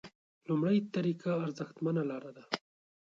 لومړۍ 0.47 0.77
طریقه 0.95 1.31
ارزښتمنه 1.45 2.01
لاره 2.09 2.31
ده. 2.37 2.43